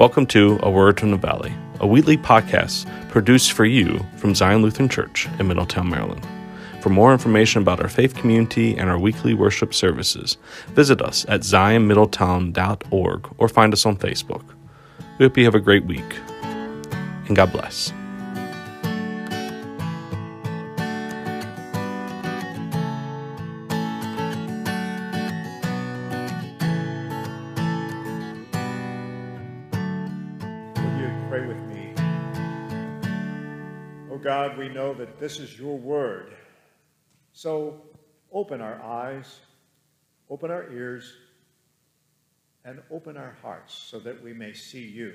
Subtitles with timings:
[0.00, 4.62] Welcome to A Word from the Valley, a weekly podcast produced for you from Zion
[4.62, 6.26] Lutheran Church in Middletown, Maryland.
[6.80, 11.42] For more information about our faith community and our weekly worship services, visit us at
[11.42, 14.54] zionmiddletown.org or find us on Facebook.
[15.18, 16.16] We hope you have a great week,
[17.26, 17.92] and God bless.
[31.30, 31.92] Pray with me?
[34.10, 36.34] Oh God, we know that this is your word.
[37.32, 37.82] So
[38.32, 39.38] open our eyes,
[40.28, 41.14] open our ears,
[42.64, 45.12] and open our hearts so that we may see you.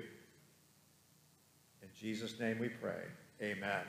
[1.81, 3.01] In Jesus' name we pray.
[3.41, 3.83] Amen.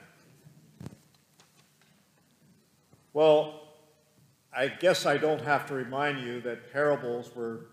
[3.13, 3.69] Well,
[4.53, 7.67] I guess I don't have to remind you that parables were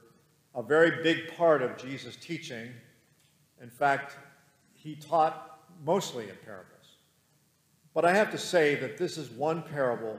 [0.54, 2.70] a very big part of Jesus' teaching.
[3.60, 4.16] In fact,
[4.84, 6.68] he taught mostly in parables.
[7.94, 10.18] But I have to say that this is one parable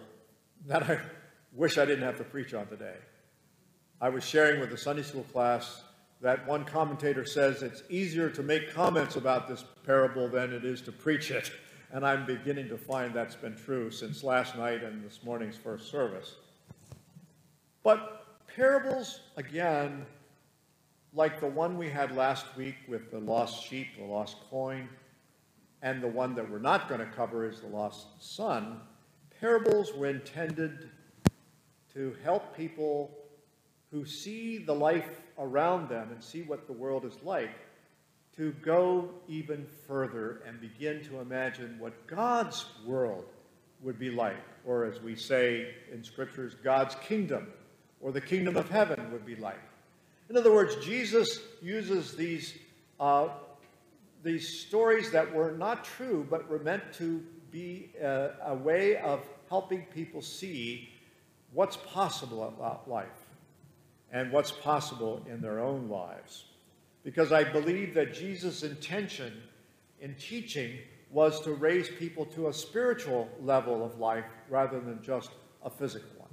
[0.65, 0.99] that I
[1.53, 2.95] wish I didn't have to preach on today.
[4.01, 5.83] I was sharing with the Sunday school class
[6.21, 10.81] that one commentator says it's easier to make comments about this parable than it is
[10.81, 11.51] to preach it.
[11.91, 15.89] And I'm beginning to find that's been true since last night and this morning's first
[15.89, 16.35] service.
[17.83, 20.05] But parables, again,
[21.15, 24.89] like the one we had last week with the lost sheep, the lost coin,
[25.81, 28.81] and the one that we're not going to cover is the lost son,
[29.39, 30.89] parables were intended
[31.93, 33.11] to help people
[33.91, 37.55] who see the life around them and see what the world is like
[38.35, 43.25] to go even further and begin to imagine what God's world
[43.81, 47.47] would be like, or as we say in scriptures, God's kingdom,
[48.01, 49.61] or the kingdom of heaven would be like.
[50.29, 52.57] In other words, Jesus uses these,
[52.99, 53.27] uh,
[54.23, 59.21] these stories that were not true, but were meant to be a, a way of
[59.49, 60.89] helping people see
[61.53, 63.07] what's possible about life
[64.11, 66.45] and what's possible in their own lives.
[67.03, 69.31] Because I believe that Jesus' intention
[70.01, 70.79] in teaching
[71.11, 75.29] was to raise people to a spiritual level of life rather than just
[75.63, 76.29] a physical one.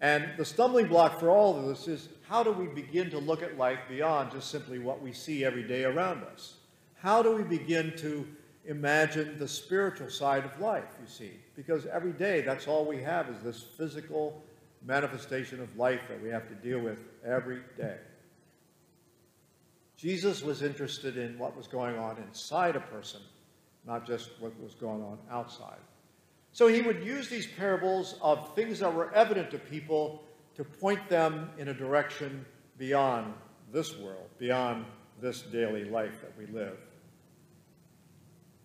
[0.00, 3.42] And the stumbling block for all of this is how do we begin to look
[3.42, 6.56] at life beyond just simply what we see every day around us?
[6.96, 8.26] How do we begin to
[8.66, 11.32] imagine the spiritual side of life, you see?
[11.56, 14.42] Because every day, that's all we have is this physical
[14.84, 17.96] manifestation of life that we have to deal with every day.
[19.96, 23.20] Jesus was interested in what was going on inside a person,
[23.86, 25.78] not just what was going on outside.
[26.52, 30.22] So he would use these parables of things that were evident to people
[30.58, 32.44] to point them in a direction
[32.78, 33.32] beyond
[33.72, 34.84] this world, beyond
[35.20, 36.76] this daily life that we live.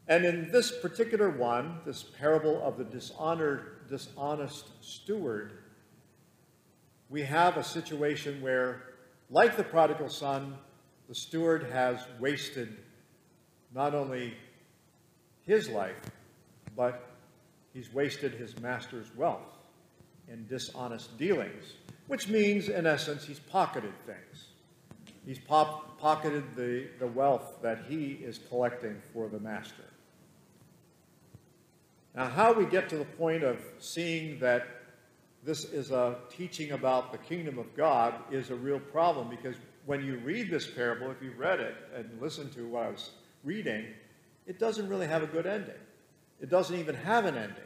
[0.07, 5.53] And in this particular one, this parable of the dishonored, dishonest steward,
[7.11, 8.81] we have a situation where,
[9.29, 10.57] like the prodigal son,
[11.07, 12.75] the steward has wasted
[13.71, 14.33] not only
[15.43, 16.09] his life,
[16.75, 17.07] but
[17.71, 19.57] he's wasted his master's wealth
[20.27, 21.75] in dishonest dealings,
[22.07, 24.47] which means, in essence, he's pocketed things.
[25.25, 29.85] He's pocketed the, the wealth that he is collecting for the master.
[32.15, 34.67] Now, how we get to the point of seeing that
[35.43, 39.55] this is a teaching about the kingdom of God is a real problem because
[39.85, 43.11] when you read this parable, if you read it and listen to what I was
[43.43, 43.85] reading,
[44.45, 45.75] it doesn't really have a good ending.
[46.39, 47.57] It doesn't even have an ending.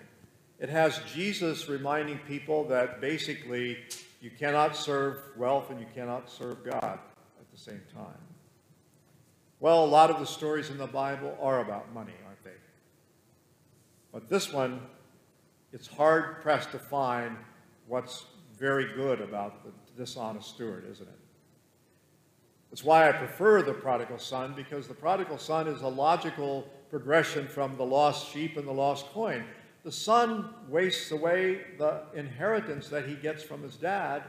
[0.59, 3.77] It has Jesus reminding people that basically
[4.21, 6.99] you cannot serve wealth and you cannot serve God
[7.39, 8.17] at the same time.
[9.59, 12.51] Well, a lot of the stories in the Bible are about money, aren't they?
[14.11, 14.81] But this one,
[15.73, 17.37] it's hard pressed to find
[17.87, 18.25] what's
[18.57, 21.19] very good about the dishonest steward, isn't it?
[22.69, 27.47] That's why I prefer the prodigal son, because the prodigal son is a logical progression
[27.47, 29.45] from the lost sheep and the lost coin.
[29.87, 34.21] The son wastes away the inheritance that he gets from his dad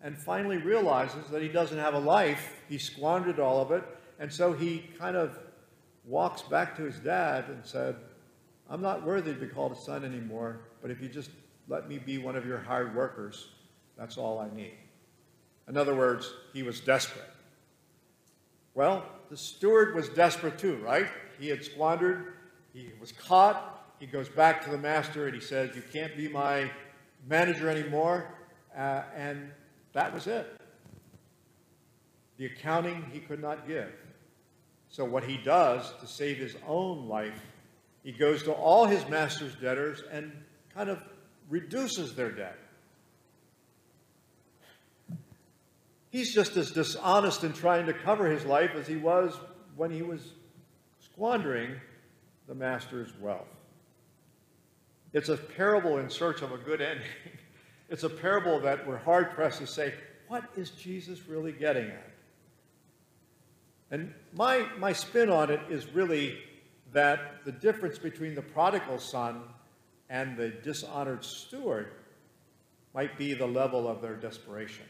[0.00, 2.62] and finally realizes that he doesn't have a life.
[2.68, 3.82] He squandered all of it,
[4.20, 5.40] and so he kind of
[6.04, 7.96] walks back to his dad and said,
[8.70, 11.30] I'm not worthy to be called a son anymore, but if you just
[11.66, 13.48] let me be one of your hired workers,
[13.98, 14.78] that's all I need.
[15.66, 17.28] In other words, he was desperate.
[18.74, 21.08] Well, the steward was desperate too, right?
[21.40, 22.34] He had squandered,
[22.72, 26.26] he was caught, he goes back to the master and he says, You can't be
[26.26, 26.68] my
[27.28, 28.26] manager anymore.
[28.76, 29.52] Uh, and
[29.92, 30.60] that was it.
[32.36, 33.92] The accounting he could not give.
[34.88, 37.40] So, what he does to save his own life,
[38.02, 40.32] he goes to all his master's debtors and
[40.74, 40.98] kind of
[41.48, 42.58] reduces their debt.
[46.10, 49.38] He's just as dishonest in trying to cover his life as he was
[49.76, 50.32] when he was
[50.98, 51.76] squandering
[52.48, 53.46] the master's wealth.
[55.12, 57.06] It's a parable in search of a good ending.
[57.88, 59.92] It's a parable that we're hard pressed to say,
[60.26, 62.10] what is Jesus really getting at?
[63.90, 66.38] And my, my spin on it is really
[66.94, 69.42] that the difference between the prodigal son
[70.08, 71.92] and the dishonored steward
[72.94, 74.86] might be the level of their desperation.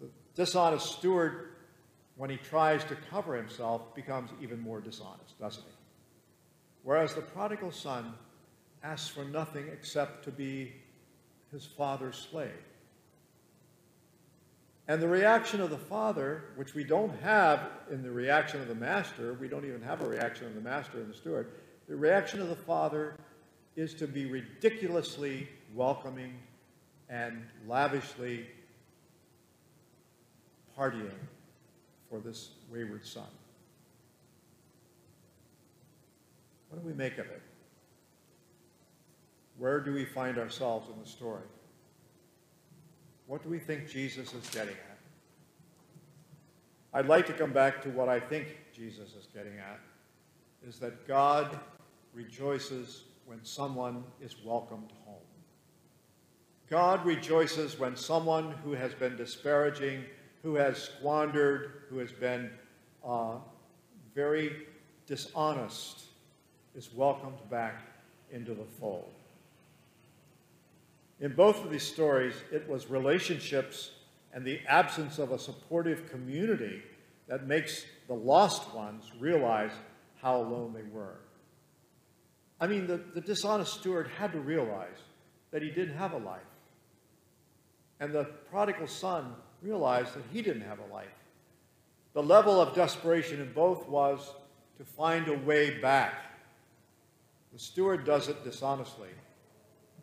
[0.00, 1.52] The dishonest steward,
[2.16, 5.85] when he tries to cover himself, becomes even more dishonest, doesn't he?
[6.86, 8.14] Whereas the prodigal son
[8.80, 10.72] asks for nothing except to be
[11.50, 12.62] his father's slave.
[14.86, 18.76] And the reaction of the father, which we don't have in the reaction of the
[18.76, 21.50] master, we don't even have a reaction of the master and the steward.
[21.88, 23.16] The reaction of the father
[23.74, 26.34] is to be ridiculously welcoming
[27.10, 28.46] and lavishly
[30.78, 31.10] partying
[32.08, 33.26] for this wayward son.
[36.68, 37.42] What do we make of it?
[39.58, 41.46] Where do we find ourselves in the story?
[43.26, 44.98] What do we think Jesus is getting at?
[46.92, 49.80] I'd like to come back to what I think Jesus is getting at,
[50.66, 51.58] is that God
[52.14, 55.16] rejoices when someone is welcomed home.
[56.70, 60.04] God rejoices when someone who has been disparaging,
[60.42, 62.50] who has squandered, who has been
[63.04, 63.36] uh,
[64.14, 64.66] very
[65.06, 66.04] dishonest,
[66.76, 67.82] is welcomed back
[68.30, 69.10] into the fold.
[71.20, 73.90] In both of these stories, it was relationships
[74.32, 76.82] and the absence of a supportive community
[77.28, 79.72] that makes the lost ones realize
[80.20, 81.16] how alone they were.
[82.60, 84.98] I mean, the, the dishonest steward had to realize
[85.50, 86.40] that he didn't have a life.
[88.00, 91.06] And the prodigal son realized that he didn't have a life.
[92.12, 94.34] The level of desperation in both was
[94.78, 96.14] to find a way back.
[97.56, 99.08] The steward does it dishonestly.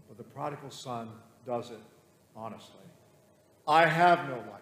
[0.07, 1.09] But the prodigal son
[1.45, 1.81] does it
[2.35, 2.81] honestly.
[3.67, 4.61] I have no life.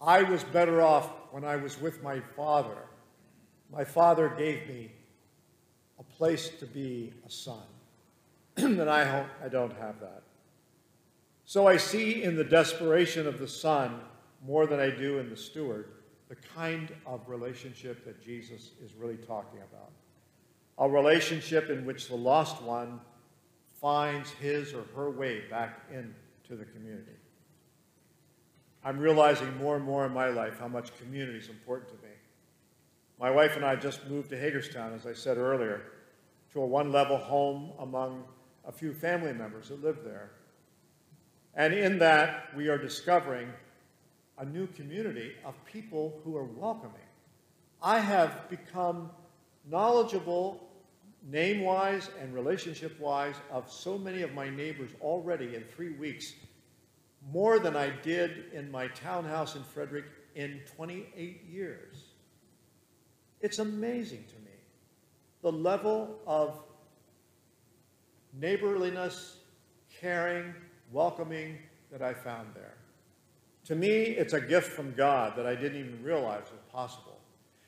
[0.00, 2.76] I was better off when I was with my father.
[3.72, 4.92] My father gave me
[5.98, 7.66] a place to be a son.
[8.56, 10.22] and I, I don't have that.
[11.46, 13.98] So I see in the desperation of the son
[14.46, 15.88] more than I do in the steward
[16.28, 19.90] the kind of relationship that Jesus is really talking about.
[20.80, 23.00] A relationship in which the lost one
[23.80, 27.12] finds his or her way back into the community.
[28.82, 32.12] I'm realizing more and more in my life how much community is important to me.
[33.20, 35.82] My wife and I just moved to Hagerstown, as I said earlier,
[36.54, 38.24] to a one-level home among
[38.66, 40.30] a few family members that live there.
[41.54, 43.48] And in that, we are discovering
[44.38, 46.96] a new community of people who are welcoming.
[47.82, 49.10] I have become
[49.70, 50.69] knowledgeable
[51.28, 56.32] name-wise and relationship-wise of so many of my neighbors already in three weeks,
[57.32, 62.04] more than I did in my townhouse in Frederick in 28 years.
[63.40, 64.56] It's amazing to me,
[65.42, 66.62] the level of
[68.38, 69.36] neighborliness,
[70.00, 70.54] caring,
[70.92, 71.58] welcoming
[71.90, 72.74] that I found there.
[73.66, 77.18] To me, it's a gift from God that I didn't even realize was possible.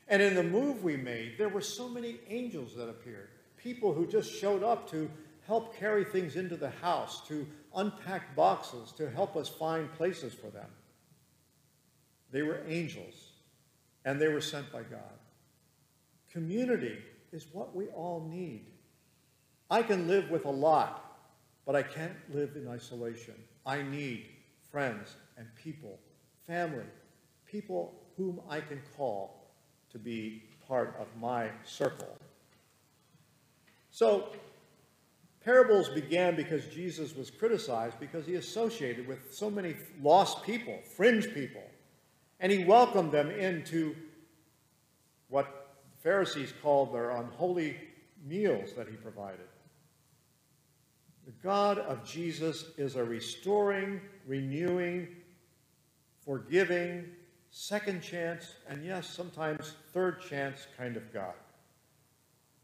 [0.07, 3.29] And in the move we made, there were so many angels that appeared
[3.63, 5.09] people who just showed up to
[5.47, 10.47] help carry things into the house, to unpack boxes, to help us find places for
[10.47, 10.69] them.
[12.31, 13.31] They were angels,
[14.05, 15.17] and they were sent by God.
[16.31, 16.97] Community
[17.31, 18.65] is what we all need.
[19.69, 21.19] I can live with a lot,
[21.65, 23.35] but I can't live in isolation.
[23.65, 24.25] I need
[24.71, 25.99] friends and people,
[26.45, 26.85] family,
[27.45, 29.51] people whom I can call
[29.91, 32.17] to be part of my circle.
[33.93, 34.29] So,
[35.45, 41.31] parables began because Jesus was criticized because he associated with so many lost people, fringe
[41.31, 41.61] people,
[42.39, 43.95] and he welcomed them into
[45.29, 47.77] what Pharisees called their unholy
[48.25, 49.45] meals that he provided.
[51.27, 55.07] The God of Jesus is a restoring, renewing,
[56.25, 57.05] forgiving,
[57.51, 61.35] second chance, and yes, sometimes third chance kind of God.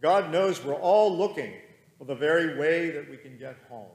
[0.02, 1.54] God knows we're all looking
[1.98, 3.92] for the very way that we can get home,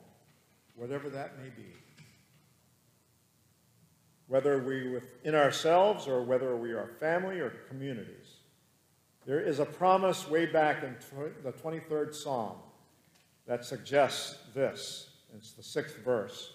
[0.75, 1.73] whatever that may be.
[4.27, 8.39] whether we within ourselves or whether we are family or communities.
[9.27, 10.97] There is a promise way back in
[11.43, 12.57] the 23rd Psalm
[13.47, 15.11] that suggests this.
[15.37, 16.53] It's the sixth verse.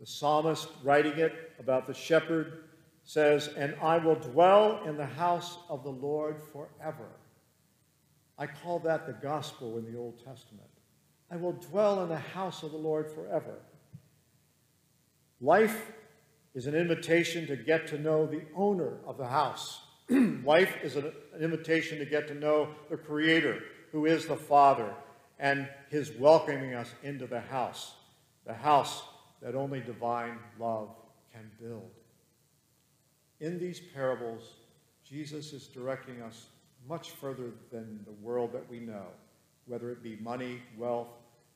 [0.00, 2.64] The psalmist, writing it about the shepherd,
[3.04, 7.08] says, And I will dwell in the house of the Lord forever.
[8.38, 10.68] I call that the gospel in the Old Testament.
[11.30, 13.54] I will dwell in the house of the Lord forever.
[15.40, 15.92] Life
[16.54, 19.80] is an invitation to get to know the owner of the house.
[20.08, 24.94] Life is an invitation to get to know the Creator, who is the Father,
[25.38, 27.94] and His welcoming us into the house,
[28.46, 29.02] the house
[29.42, 30.88] that only divine love
[31.32, 31.90] can build.
[33.40, 34.54] In these parables,
[35.04, 36.46] Jesus is directing us
[36.86, 39.06] much further than the world that we know,
[39.66, 41.08] whether it be money, wealth,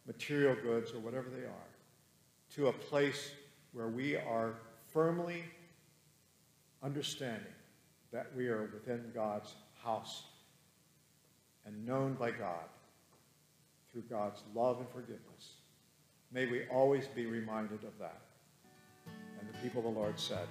[0.07, 1.71] material goods, or whatever they are,
[2.55, 3.33] to a place
[3.73, 4.55] where we are
[4.93, 5.45] firmly
[6.83, 7.52] understanding
[8.12, 10.25] that we are within God's house
[11.64, 12.64] and known by God
[13.91, 15.55] through God's love and forgiveness.
[16.33, 18.21] May we always be reminded of that.
[19.38, 20.47] And the people of the Lord said,